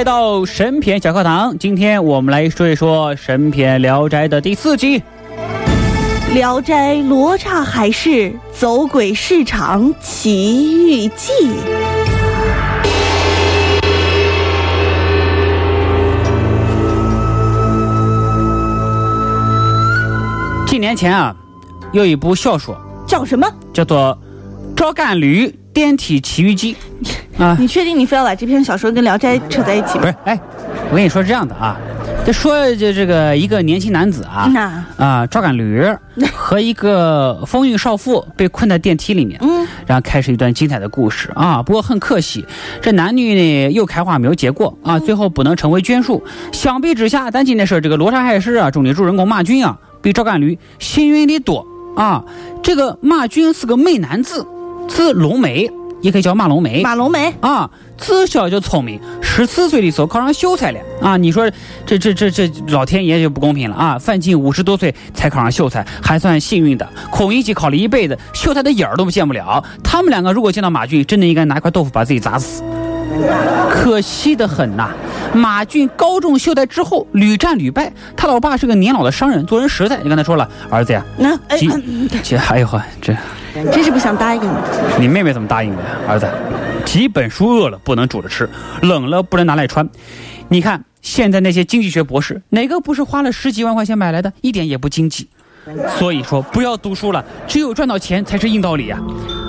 [0.00, 4.98] 来到神篇小课堂，今天我们来说一说神篇聊斋的第四集。
[6.32, 11.32] 《聊斋罗刹海市走鬼市场奇遇记》。
[20.66, 21.36] 几年前啊，
[21.92, 22.74] 有一部小说
[23.06, 23.46] 叫什么？
[23.70, 24.18] 叫做
[24.74, 26.76] 《赵干驴电梯奇遇记》
[27.42, 30.00] 啊，你确定你非要把这篇小说跟《聊斋》扯在一起吗？
[30.00, 30.38] 不是，哎，
[30.90, 31.74] 我跟你说是这样的啊，
[32.26, 35.82] 这说这这个一个年轻男子啊那啊赵干驴
[36.36, 41.62] 和一个风韵少妇被困在电梯里面，嗯，然后开始一段精彩的故事啊。
[41.62, 42.44] 不过很可惜，
[42.82, 46.22] 这男女呢又开花没有结果啊，最后不能成为眷属。
[46.52, 52.22] 相比之下，咱今天说这个罗刹海市啊中的主人公马俊啊，比赵干驴幸运的多啊。
[52.62, 54.46] 这个马俊是个美男子，
[54.90, 55.70] 字龙梅，
[56.02, 56.82] 也可以叫马龙梅。
[56.82, 61.16] 马龙梅，啊，自小就聪明，十四岁的时候考上秀才了啊！
[61.16, 61.50] 你说
[61.86, 63.98] 这这这这老天爷就不公平了啊！
[63.98, 66.86] 范进五十多岁才考上秀才，还算幸运的。
[67.10, 69.64] 孔乙己考了一辈子，秀才的影儿都见不了。
[69.82, 72.62] 他们两个如果见到马俊，真的应该拿块豆腐把自己砸死。
[73.70, 74.90] 可惜的很呐、
[75.34, 79.98] 马俊高中秀才之后屡战屡败，他老爸是个年老的商人，做人实在。
[80.02, 81.58] 你刚才说了，儿子呀，那哎，
[82.22, 83.14] 这哎呦呵，这
[83.72, 84.48] 真是不想答应你。
[84.98, 86.28] 你妹妹怎么答应的，儿子？
[86.84, 88.48] 几本书饿了不能煮着吃，
[88.82, 89.88] 冷了不能拿来穿。
[90.48, 94.32] 你看现在那些经济学博士，哪个不是花了十几万块钱买来的？
[94.40, 95.28] 一点也不经济。
[95.98, 98.98] 所以说，不要读书了，只有赚到钱才是硬道理呀、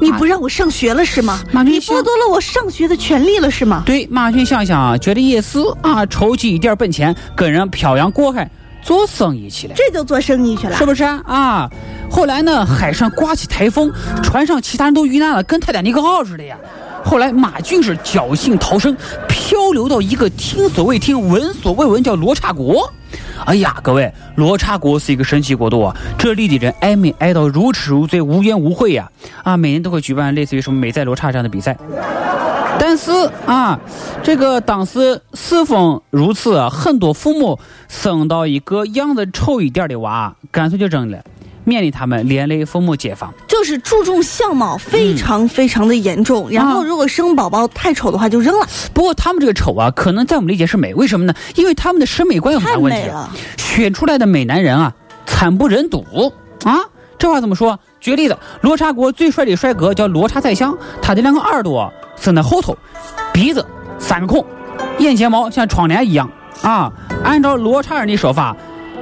[0.00, 1.40] 你不让我上学了是吗？
[1.64, 3.84] 你剥夺了我上学的权利了是吗？
[3.86, 8.50] 对，马群想想啊，觉得也是啊，筹集一点本钱，跟人漂洋过海
[8.82, 9.74] 做生意去了。
[9.76, 10.84] 这就做生意去了是。
[10.84, 11.22] 不是啊？
[11.26, 11.70] 啊，
[12.10, 13.90] 后来呢，海上刮起台风，
[14.22, 16.56] 船上其他人都遇难了，跟泰坦尼克号似的呀。
[17.04, 18.96] 后来马俊是侥幸逃生，
[19.28, 22.92] 漂流到一个听所未听、闻所未闻叫罗刹国。
[23.44, 25.96] 哎呀，各位，罗刹国是一个神奇国度啊！
[26.16, 29.10] 这里的人挨美挨到如痴如醉、无怨无悔呀！
[29.42, 31.76] 啊，每年都会举办类似于什么美在罗刹这样的比赛。
[32.84, 33.12] 但是
[33.46, 33.78] 啊，
[34.24, 41.22] 这个当时世风如此啊，很多父母生到一个样子丑一点的娃，干脆就扔了，
[41.62, 43.32] 免得他们连累父母街坊。
[43.46, 51.32] 就是注重相貌非常非常的严重，然后如果生宝宝太丑的话就扔了，不过他们这个丑啊，可能在我们理解是美，为什么呢？
[51.54, 53.08] 因为他们的审美观有很大问题。
[53.56, 54.92] 选出来的美男人啊，
[55.24, 56.04] 惨不忍睹
[56.64, 56.80] 啊！
[57.16, 57.78] 这话怎么说？
[58.00, 62.78] 举个例子，罗刹国最帅的帅哥叫罗刹宰相，他的两个耳朵伸在后头，
[63.32, 63.66] 鼻子
[63.98, 64.46] 三个孔，
[64.98, 66.30] 眼睫毛像窗帘一样
[66.62, 66.92] 啊。
[67.24, 68.56] 按照罗刹人的说法，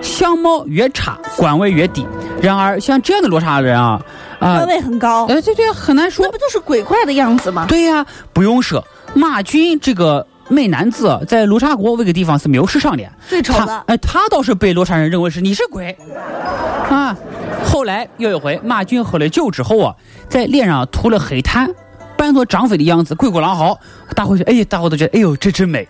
[0.00, 2.06] 相貌越差，官位越低。
[2.40, 4.00] 然而，像这样的罗刹人啊，
[4.40, 6.32] 啊官，位很高，呃，对对，很难说那。
[6.32, 7.66] 不就是鬼怪的样子吗？
[7.68, 8.82] 对呀、不用说，
[9.14, 13.04] 马俊这个美男子啊在罗刹国这个地方是没有市场的。
[13.04, 15.94] 他最丑的，哎，他倒是被罗刹人认为是你是鬼，
[16.88, 17.14] 啊。
[17.64, 19.94] 后来有一回，马俊喝了酒之后啊，
[20.28, 21.70] 在脸上涂了黑炭，
[22.22, 23.76] 扮作张飞的样子，鬼哭狼嚎。
[24.14, 25.88] 大伙就，哎呀，大伙都觉得，哎呦，这真美，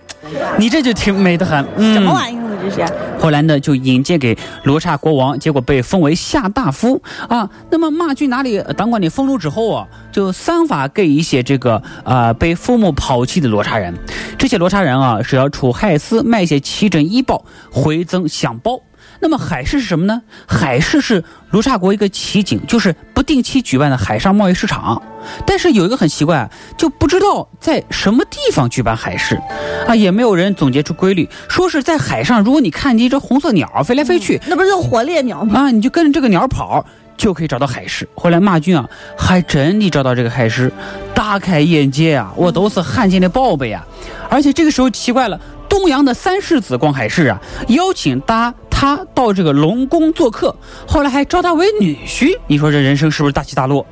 [0.56, 1.62] 你这就挺美的很。
[1.76, 2.56] 嗯、什么玩意儿呢？
[2.62, 7.50] 这是后来呢，就引荐给罗刹国王，结果被封为下大夫啊。
[7.70, 13.92] 那么马俊哪里呃当官的俸禄之后啊，就三法给一些这个呃被父母抛弃的罗刹人。
[14.38, 18.80] 这些罗刹人啊是要出海市买一些奇珍异宝回赠享报。
[19.22, 20.20] 那么海市是什么呢？
[20.48, 21.22] 海市是
[21.52, 25.00] 卢刹国一个奇景，就是不定期举办的海上贸易市场。
[25.46, 29.40] 但是有一个很奇怪啊，就不知道在什么地方举办海市，
[29.86, 35.60] 啊，也没有人总结出规律，说是在海上，如果你看见一只红色鸟飞来飞去，那不是就火烈鸟吗？
[35.60, 36.84] 啊，你就跟着这个鸟跑，
[37.16, 38.08] 就可以找到海市。
[38.16, 38.84] 后来马俊啊，
[39.16, 40.72] 还真的找到这个海市，
[41.14, 42.32] 大开眼界啊！
[42.36, 43.86] 我都是汉奸的宝贝啊！
[44.28, 48.52] 而且这个时候奇怪了，东阳的三世子逛海市啊，邀请他
[48.82, 50.52] 他到这个龙宫做客，
[50.88, 52.36] 后来还招他为女婿。
[52.48, 53.86] 你说这人生是不是大起大落？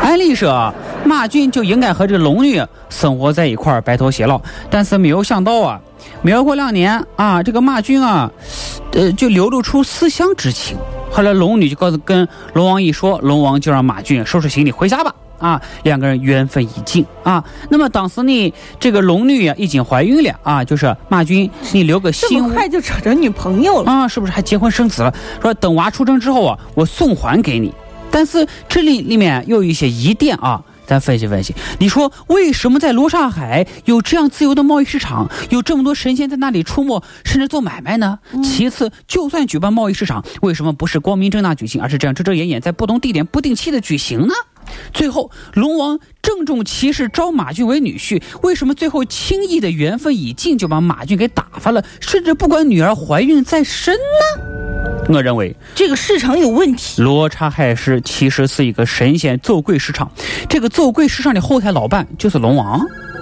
[0.00, 0.72] 按理说，
[1.04, 4.40] 马俊就应该和这个龙女生活在一块儿，白头偕老。
[4.70, 5.78] 但是没有想到啊，
[6.22, 8.32] 没有过两年啊，这个马俊啊，
[8.92, 10.78] 呃，就流露出思乡之情。
[11.10, 15.14] 后来龙女就告诉跟龙王一说，龙王就让马俊收拾行李回家吧。
[15.40, 17.42] 啊，两个人缘分已尽啊。
[17.68, 22.28] 那么当时呢，这个龙女啊已经怀孕了啊，就是马军，你留个心。
[22.30, 24.06] 这么快就找着女朋友了啊？
[24.06, 25.12] 是不是还结婚生子了？
[25.42, 27.72] 说等娃出生之后啊，我送还给你。
[28.12, 31.54] 但是这里里面又有一些疑点啊，咱分析分析。
[31.78, 38.18] 你说为什么在罗刹海有这样自由的贸易市场，有这么多神仙在那里出没，甚至做买卖呢？
[38.42, 44.34] 其次，就算举办贸易市场，为什么不是光明正大举行，而是这样遮遮掩掩，在不同地点不定期的举行呢？
[44.92, 54.42] 最后，龙王郑重其事招马俊为女婿，为什么最后轻易的缘分已尽就把马俊给打发了，甚至不管女儿怀孕在身呢？
[55.08, 57.02] 我认为这个市场有问题。
[57.02, 60.10] 罗刹海市其实是一个神仙奏鬼市场，
[60.48, 62.80] 这个奏鬼市场的后台老板就是龙王。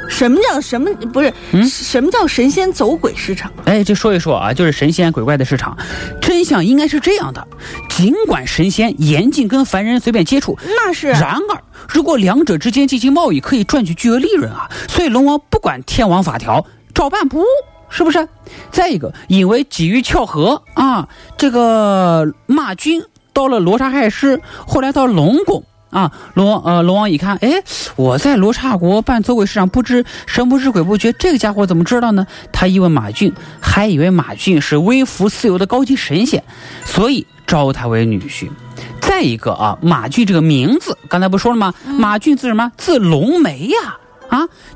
[0.08, 0.90] 什么叫什么？
[1.12, 1.32] 不是，
[1.68, 3.52] 什么叫神仙走鬼市场？
[3.66, 5.76] 哎，这说一说啊，就是神仙鬼怪的市场。
[6.20, 7.46] 真相应该是这样的：
[7.88, 11.08] 尽管神仙严禁跟凡人随便接触，那是。
[11.08, 14.68] 然而，如果两者之间进行贸易，可以赚取巨额利润啊。
[14.88, 16.64] 所以龙王不管天王法条，
[16.94, 17.44] 照办不误，
[17.88, 18.26] 是不是？
[18.70, 23.02] 再一个，因为机遇巧合啊，这个马军
[23.32, 25.62] 到了罗刹海市，后来到龙宫。
[25.90, 27.62] 啊，龙王呃，龙王一看，哎，
[27.96, 32.26] 我在罗刹国办走鬼市场，不知神不知鬼不觉，这个家伙怎么知道呢？
[32.52, 36.42] 他一问马俊，还以为马俊是微服私游的高级神仙，
[36.84, 38.48] 所以招他为女婿。
[39.00, 41.72] 再一个啊，马俊这个名字，刚才不说了吗？
[41.86, 42.70] 马俊字什么？
[42.76, 43.76] 字龙梅呀。
[43.84, 43.98] 啊，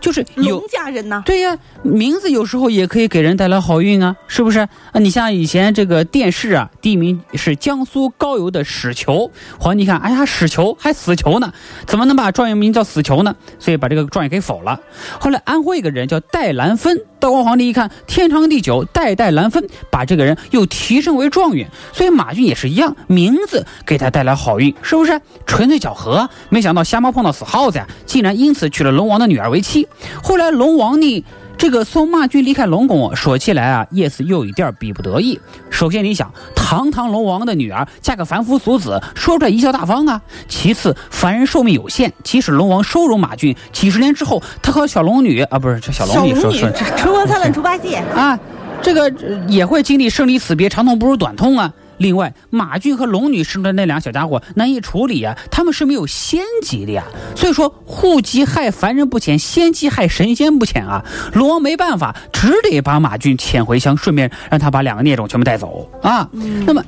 [0.00, 1.22] 就是龙家人呐？
[1.26, 4.60] 对呀，名字有时候也可以给人带来好运啊，是不是？
[4.60, 11.52] 啊，你像以前这个电视啊，第一名是江苏高邮的史球，皇帝看，哎呀，史球还死球呢，
[11.86, 13.36] 怎么能把状元名叫死球呢？
[13.58, 14.80] 所以把这个状元给否了。
[15.20, 21.70] 后来安徽一个人叫戴兰芬，道光皇帝一看天长地久，代代难分，把这个人又提升为状元。
[21.92, 25.20] 所以马俊也是一样，名字给他带来好运，是不是？
[25.46, 26.28] 纯粹巧合。
[26.48, 29.48] 没想到瞎猫碰到死耗子，竟然因此娶了龙王的女儿。
[29.48, 29.86] 为妻，
[30.20, 31.24] 后来龙王呢，
[31.62, 35.38] 这个送马俊离开龙宫，说起来啊，也是有一点逼不得已。
[35.70, 40.20] 首先，你想，堂堂龙王的女儿嫁个凡夫俗子，说出来贻笑大方啊。
[40.48, 48.36] 其次，凡人寿命有限，即使龙王收容马俊，几十年之后，他和小龙女啊，不是这小龙女，说说春光灿烂猪八戒啊，
[48.82, 49.08] 这个
[49.46, 51.72] 也会经历生离死别，长痛不如短痛啊。
[51.98, 57.04] 另外，马俊和龙女生的那俩小家伙难以处理啊，他们是没有仙籍的呀。
[57.36, 61.04] 所以说，户籍害凡人不浅，仙籍害神仙不浅啊。
[61.32, 66.28] 龙王没办法，只得把马俊遣回乡，顺便让他把两个孽种全部带走啊。
[66.66, 66.84] 那么，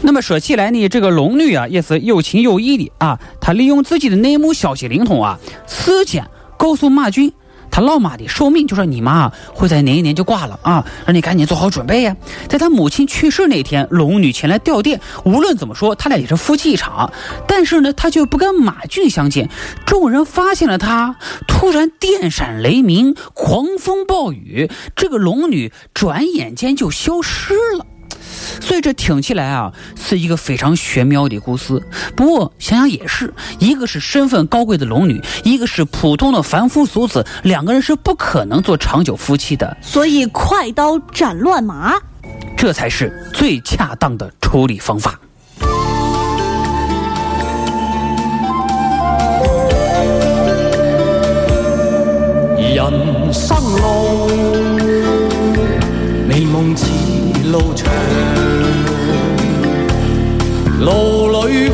[0.00, 3.18] 那么说起来呢，这个龙女啊，也是有情有义的啊。
[3.40, 6.24] 她利用自己的内幕消息灵通啊，事先
[6.56, 7.32] 告诉马俊。
[7.70, 12.16] 他老妈的寿命就说你妈会在哪一年就挂了啊，让你赶紧做好准备呀。
[12.48, 14.98] 在他母亲去世那天，龙女前来吊唁。
[15.24, 17.12] 无论怎么说，他俩也是夫妻一场。
[17.46, 19.48] 但是呢，他却不跟马俊相见。
[19.86, 27.86] 众人发现了他，突然电闪雷鸣，狂风暴雨，这个龙女转眼间就消失了。
[28.60, 31.82] 所以这听起来啊，是一个非常玄妙的故事。
[32.14, 39.76] 不过想想也是，一个是身份高贵的龙女，一个是普通的凡夫俗子，两个人是不可能做长久夫妻的。
[39.80, 41.94] 所以快刀斩乱麻，
[42.56, 45.18] 这才是最恰当的处理方法。
[52.58, 54.28] 人生路，
[56.28, 56.86] 美梦似
[57.50, 57.92] 路长。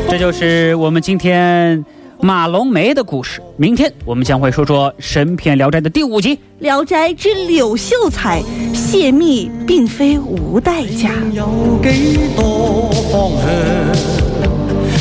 [0.09, 1.85] 这就是我们今天
[2.21, 3.41] 马龙梅的故事。
[3.57, 8.43] 明天我们将会说说神片《聊斋》的第五集《聊斋之柳秀才》，
[8.75, 11.11] 泄密并非无代价。
[11.33, 13.47] 有几多方向？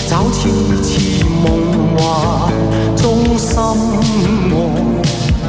[0.09, 0.49] 找痴
[0.83, 2.51] 痴梦幻
[2.95, 3.57] 中心
[4.51, 4.53] 爱，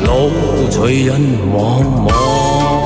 [0.04, 0.30] 路
[0.70, 1.20] 随人
[1.52, 2.83] 茫茫。